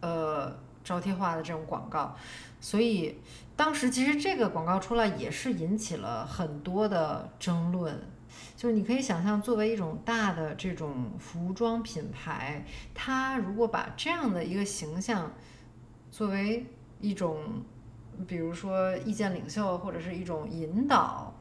[0.00, 2.16] 呃，招贴画的这种广告，
[2.60, 3.18] 所以。
[3.56, 8.00] 当时其实这个广告出来也是引起了很多的争论，
[8.60, 15.32] 就是你可以想象，作为一种大的这种服装品牌，它如果把这样的一个形象
[16.10, 16.66] 作为
[17.00, 17.64] 一种，
[18.28, 21.34] 比如说意见领袖或者是一种引导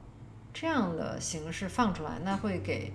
[0.54, 2.94] 这样的形式放出来，那会给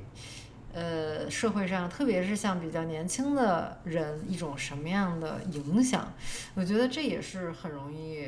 [0.73, 6.11] 呃社会上，特别是像比较年轻的人一种什么样的影响？
[6.55, 8.27] 我觉得这也是很容易。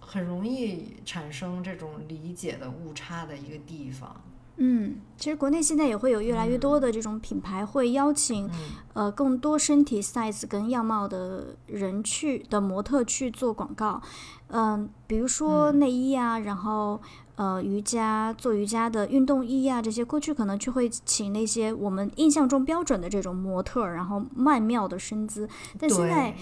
[0.00, 4.24] 很容易产生这种理解的误差的一个地方。
[4.60, 8.50] 嗯，其实国内现在也会有越来越多的这种品牌会邀请，
[8.92, 14.02] 呃，更多身体 size 跟样貌的人去的模特去做广告。
[14.48, 17.00] 嗯，比如说内衣啊，然后
[17.36, 25.48] 呃瑜伽做瑜伽的运动衣啊，这些过去可能就会请那些我们印象中标准的这种模特，然后曼妙的身姿。
[25.78, 26.36] 但现在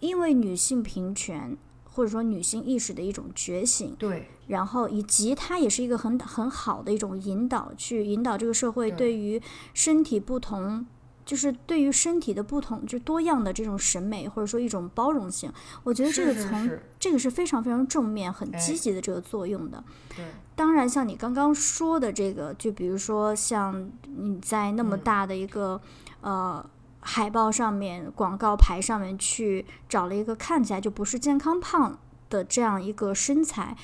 [0.00, 1.56] 因为女性平权。
[1.96, 9.40] 或者说女性意识的一种觉醒，对，然后以及它也是一个很很好的一种引导，去引导这个社会对于
[9.74, 10.86] 身体不同，
[11.24, 19.82] 就是对于身体的不同，就多样的这种审美或者说一种包容性，我觉得这个从这个是非常非常正面、很积极的这个作用的。
[20.16, 25.80] 对，当然像你刚刚说的这个，就比如说像你在那么大的一个
[26.20, 26.64] 呃。
[27.08, 31.96] 海报上面、广告牌上面去找了一个看起来就不是健康胖
[32.28, 33.76] 的这样一个身材，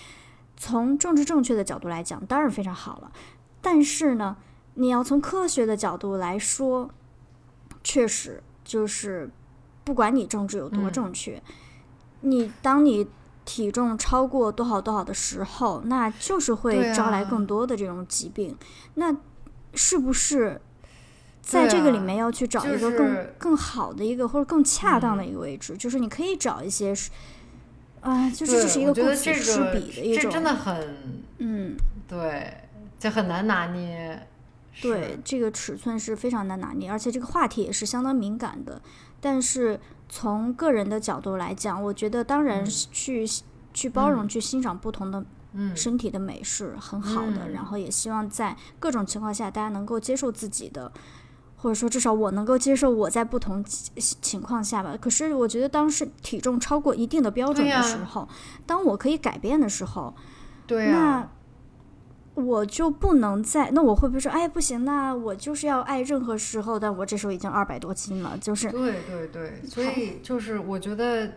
[0.64, 3.10] 从政治正确的角度来讲，当然非常好了。
[3.60, 4.36] 但是呢，
[4.74, 6.88] 你要从科学的角度来说，
[7.82, 9.28] 确实就是
[9.82, 11.42] 不管你政治有多正确，
[12.20, 13.08] 你当你
[13.44, 18.56] 体重超过多少多少的时候，那就是会招来更多的这种疾病。
[18.94, 19.16] 那
[19.74, 20.60] 是不是？
[21.40, 26.94] 在这个里面要去找一个更更好的一个或者更恰当的一个位置，就是你可以找一些，
[28.02, 30.96] 啊，就是这是一个顾此失彼的一种，这真的很，
[31.38, 34.26] 嗯，对，就很难拿捏。
[34.80, 38.82] 对，这个尺寸是非常难拿捏，而且这个话题也是相当敏感的。
[39.20, 43.24] 但是从个人的角度来讲，我觉得当然去
[43.72, 45.24] 去包容、去欣赏不同的
[45.76, 50.90] 身体的美是很好的，然后也希望在各种情况下大家能够接受自己的。
[51.62, 54.96] 或者说，至少我能够接受我在不同情况下吧。
[55.00, 58.28] 可是，我觉得当是体重超过一定的标准的时候，
[58.66, 60.12] 当我可以改变的时候，
[60.66, 61.28] 对那
[62.34, 63.70] 我就不能再。
[63.70, 66.80] 那我会不会说，哎，不行，那我就是要爱任何时候。
[66.80, 71.30] 但我这时候已经二百多斤了，就是对对对，所以就是我觉得，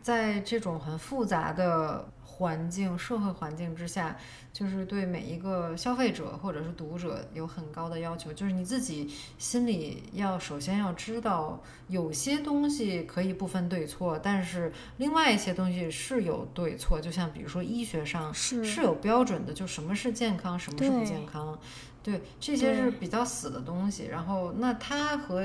[0.00, 2.08] 在这种很复杂的。
[2.24, 4.16] 环境、社会环境之下，
[4.52, 8.32] 就是对每一个消费者或者是读者有很高的要求。
[8.32, 16.98] 就是你自己心里要首先要知道，有些东西可以不分对错，但是另外一些东西是有对错。
[17.00, 21.56] 就像比如说医学上是是有标准的，就什么是健康，什么是不健康。
[22.02, 24.06] 对，这些是比较死的东西。
[24.06, 25.42] 然后那它和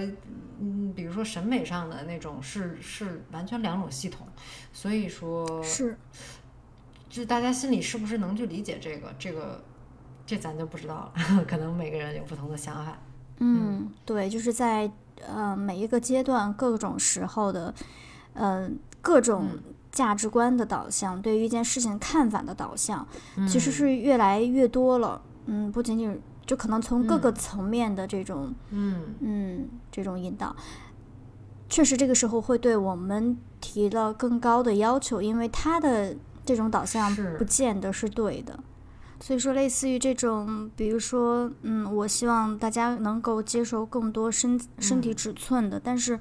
[0.60, 4.28] 嗯，比如说审美上的那种是是完全两种系统。
[4.74, 5.98] 所以说是。
[7.10, 9.14] 就大家心里是不是能去理解这个？
[9.18, 9.64] 这个，
[10.26, 11.14] 这咱就不知道了。
[11.48, 12.98] 可能每个人有不同的想法。
[13.38, 14.92] 嗯，对，就是在
[15.26, 17.74] 呃每一个阶段、各种时候的，
[18.34, 19.48] 嗯，各种
[19.90, 23.08] 价值观的导向，对于一件事情看法的导向，
[23.48, 25.22] 其实是越来越多了。
[25.46, 30.56] 嗯，不仅仅就可能从各个层面的这种，嗯嗯，这种引导，
[31.70, 36.16] 确实这个时候会对我们提了更高的要求，因为他的。
[36.48, 38.58] 这种导向不见得是对的，
[39.20, 46.18] 所以说类似于这种，比如说，嗯，我希望大家能够接受更多身身体尺寸的，但是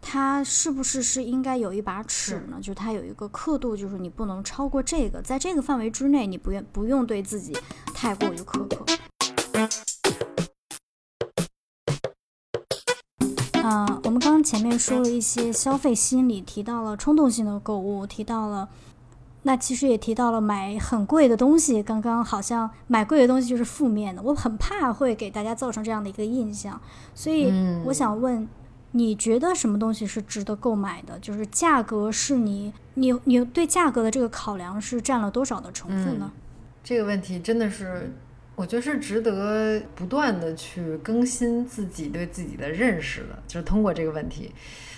[0.00, 2.56] 它是不是是应该有一把尺呢？
[2.58, 7.56] 就是它有一个刻度，就是你不能超过这个，在这个范围之内，你不愿不用对自己
[7.94, 8.84] 太过于苛刻。
[13.68, 18.66] 嗯，我们刚刚前面说了一些消费心理，提到了冲动性的购物，提到了。
[19.42, 26.80] 那其实也提到了买很贵的东西，刚刚好像买贵的东西就是负面的，我很怕会给大家造成这样的一个印象，
[27.14, 27.52] 所以
[27.84, 28.48] 我想问，
[28.92, 31.18] 你觉得什么东西是值得购买的？
[31.18, 36.32] 就是价格是你你你对价格的这个考量是占了多少的成分呢？
[36.82, 38.12] 这个问题真的是
[38.58, 44.52] 我觉得是值得不断的去更新自己对自己的认识的，就是通过这个问题。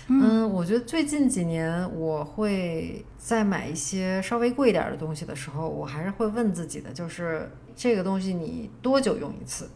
[0.07, 9.69] 嗯，我觉得最近几年我会在买一些稍微贵一点的东西的时候，我还是会问自己的，就是这个东西你多久用一次？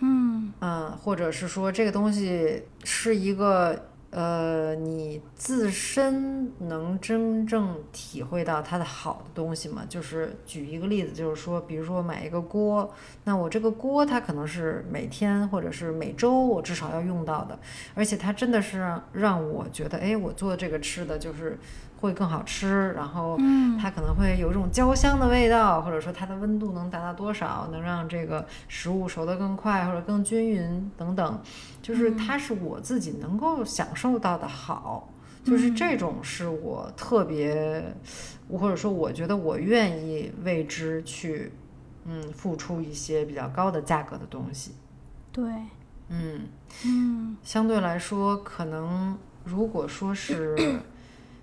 [0.00, 3.86] 嗯嗯，或者是说这个东西是一个。
[4.10, 9.84] 呃，你自身能真正体会到它的好的东西吗？
[9.88, 12.92] 就是举一个例子，就是说，比如说买一个锅，
[13.24, 17.58] 那我这个锅它可能是每天或者是每周我至少要用到的，
[17.94, 21.58] 而且它真的是让让我觉得，哎，我做这个吃的就是。
[22.00, 23.36] 会更好吃，然后
[23.78, 31.42] 它可能会有一种焦香的味道，或者说它的温度能达到多少，能让这个食物熟得更快或者更均匀等等，
[31.82, 35.10] 就是它是我自己能够享受到的好，
[35.44, 37.94] 就是这种是我特别，
[38.50, 41.52] 或者说我觉得我愿意为之去，
[42.06, 44.72] 嗯，付出一些比较高的价格的东西。
[45.30, 45.44] 对，
[46.08, 46.48] 嗯。
[46.86, 50.80] 嗯，相对来说，可能如果说是。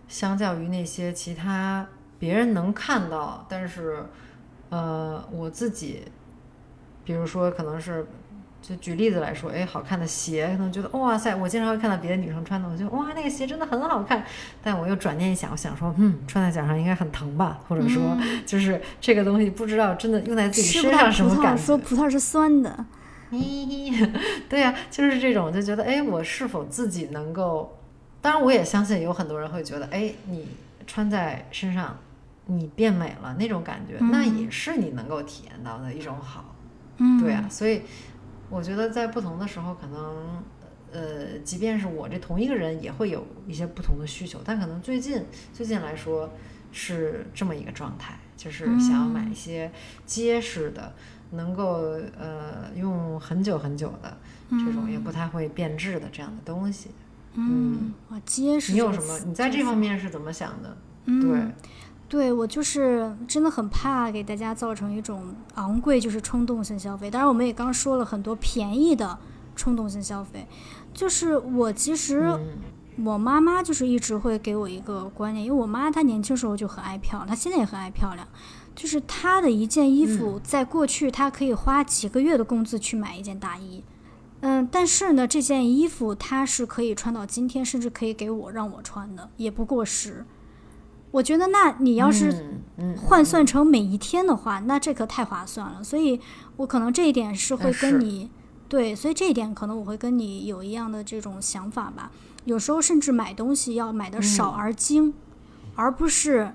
[0.07, 1.85] 相较于那些其他
[2.19, 4.05] 别人能看到，但是，
[4.69, 6.03] 呃，我自己，
[7.03, 8.07] 比如说可能是，
[8.61, 14.23] 就举例子来说，哎，好看的鞋，可能觉得哇塞，我经常会看到别的女生穿的，我觉得哇，那个鞋真的很好看。
[14.63, 17.59] 但我又转念一想，我想说，嗯，穿在脚上应该很疼吧？
[17.67, 21.61] 或者说， 就是这个东西不知道真的用在自己身上什么感觉？
[21.63, 22.85] 说葡萄是酸的，
[23.31, 24.09] 咦，
[24.49, 27.76] 对呀，就是这种，就觉得哎，我是否自己能够。
[28.27, 30.49] 当然，我也相信有很多人会觉得，哎，你
[30.85, 31.97] 穿在身上，
[32.47, 36.53] 你变美了那种感觉，那也是你能够体验到的一种好。
[36.97, 37.83] 嗯，对啊，所以
[38.49, 40.43] 我觉得在不同的时候，可能，
[40.91, 44.41] 呃，即便是我这同一个人，也会有一些不同的需求。
[44.43, 45.23] 但可能最近
[45.53, 46.29] 最近来说
[46.73, 49.71] 是这么一个状态，就是想要买一些
[50.05, 50.93] 结实的，
[51.31, 54.17] 能够呃用很久很久的
[54.49, 56.89] 这种，也不太会变质的这样的东西。
[57.39, 58.71] 嗯，哇，结实。
[58.71, 59.19] 你有什么？
[59.25, 60.75] 你在这方面是怎么想的？
[61.05, 61.53] 对，
[62.09, 67.09] 对我就是真的很怕给大家造成一种昂贵就是冲动性消费。
[67.11, 69.17] 当然，我们也刚说了很多便宜的
[69.55, 70.45] 冲动性消费。
[70.93, 72.37] 就是我其实
[73.03, 78.27] 我妈妈就是一直会给我一个观念，因为我妈她年轻时候就很爱漂亮，她现在也很爱漂亮。
[78.75, 83.83] 就是她的一件衣服，在过去她可以花几个月的工资去买一件大衣。
[84.41, 90.25] 嗯，但是呢，这件衣服它是可以穿到今天，甚至可以给我让我穿的，也不过时。
[91.09, 92.59] 我觉得，那你要是
[92.97, 95.83] 换算成每一天的话，那这可太划算了。
[95.83, 96.19] 所以
[96.57, 98.29] 我可能这一点是会跟你
[98.69, 102.11] 对，所以这一点可能我会跟你有一样的这种想法吧。
[102.43, 105.13] 有时候甚至买东西要买的少而精，
[105.75, 106.51] 而不是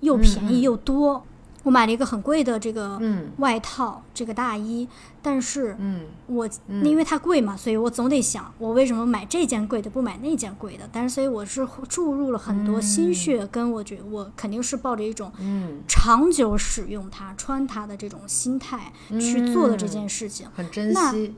[0.00, 1.24] 又便宜又多。
[1.68, 2.98] 我买了一个很贵的这个
[3.36, 4.88] 外套，这个大衣，
[5.20, 5.76] 但是
[6.26, 6.48] 我
[6.82, 10.88] 因为它贵嘛，所以我总得想，我为什么买这件贵的，不买那件贵的？
[10.90, 15.30] 但是所以我是注入了很多心血，跟我觉我肯定是抱着一种
[15.86, 18.90] 长久使用它、穿它的这种心态
[19.20, 21.34] 去做的这件事情，很珍惜。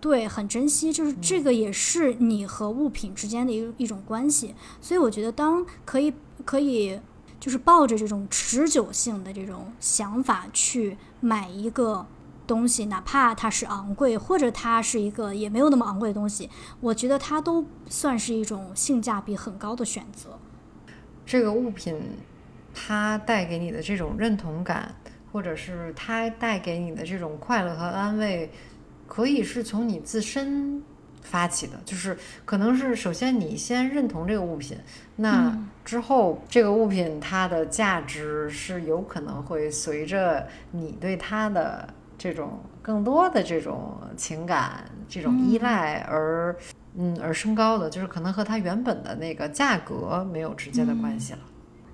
[0.00, 4.56] 对，很珍惜，就是这个也是你和物品之间的一一种关系。
[4.80, 6.12] 所以我觉得，当可以
[6.44, 6.98] 可以。
[7.40, 12.06] 就是抱着这种持久性的这种想法去买一个
[12.46, 20.38] 东西，哪怕它是昂贵，或者它是一个也没有那么昂贵的东西，我觉得它都算是一种性价比很高的选择。
[21.24, 22.00] 这个物品
[22.74, 24.94] 它带给你的这种认同感，
[25.32, 28.50] 或者是它带给你的这种快乐和安慰，
[29.06, 30.82] 可以是从你自身。
[31.28, 34.76] 发起的就是，可能是首先你先认同这个物品，
[35.16, 46.56] 那之后这个物品它的价值是有可能会随着你对它的这种更多的这种情感、这种依赖而
[46.94, 51.40] 嗯而升高的，就是可能和它原本的那个价格没有直接的关系了，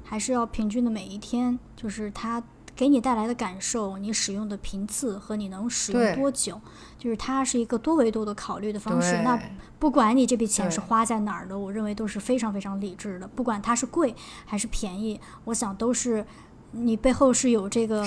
[0.04, 2.42] 还是要平均的每一天，就是它。
[2.76, 6.60] 给你带来的感受，你使用的频次和你能使用多久，
[6.98, 9.20] 就是它是一个多维度的考虑的方式。
[9.22, 9.40] 那
[9.78, 13.28] 不管你这笔钱是花在哪儿的，我认为都是非常非常理智的。
[13.28, 14.14] 不管它是贵
[14.44, 16.26] 还是便宜，我想都是
[16.72, 18.04] 你背后是有这个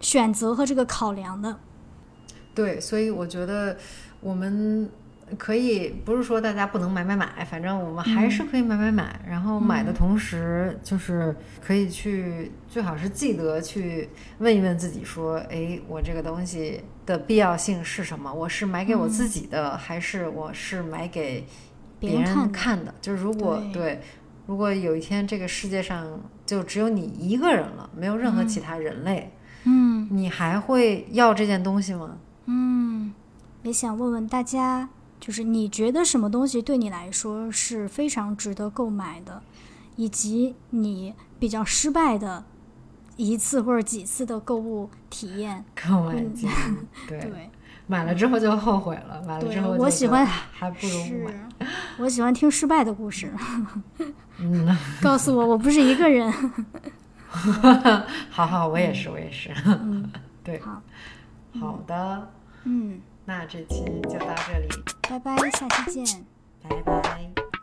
[0.00, 1.58] 选择和这个考量的。
[2.54, 3.76] 对，所以我觉得
[4.20, 4.90] 我们。
[5.36, 9.20] 可以不是说大家不能买买买，反正我们还是可以买买买。
[9.28, 14.08] 然后买的同时，就是可以去，最好是记得去
[14.38, 18.32] 问一问自己，说：哎，我这个东西的必要性是什么？
[18.32, 21.46] 我是买给我自己的，还是我是买给
[21.98, 22.94] 别人看的？
[23.00, 24.00] 就是如果对，
[24.46, 29.32] 如果有一天这个世界上就只有你一个人了，没有任何其他人类，
[29.64, 32.18] 嗯你还会要这件东西吗？
[32.46, 33.14] 嗯，
[33.62, 34.90] 也想问问大家，
[35.24, 39.40] 就是你觉得什么东西对你来说是非常值得购买的，
[39.96, 42.44] 以及你比较失败的
[43.16, 45.64] 一次或者几次的购物体验？
[45.88, 46.22] 购买
[47.08, 47.50] 对， 对，
[47.86, 51.66] 买了之后就后悔了，买了之后我喜欢还不如不买。，
[51.96, 53.32] 我喜欢听失败的故事，
[54.40, 56.30] 嗯，告诉我我不是一个人。
[58.28, 59.50] 好好，我也是，我也是。
[59.64, 60.12] 嗯，
[60.44, 60.82] 对，好，
[61.58, 62.30] 好的，
[62.64, 64.68] 嗯，那这期就到这里，
[65.08, 66.26] 拜拜，下期见。
[66.62, 67.53] 拜拜。